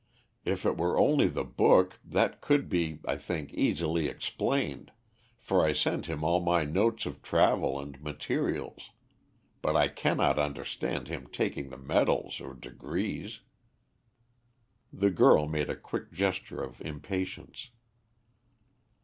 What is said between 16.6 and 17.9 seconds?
of impatience.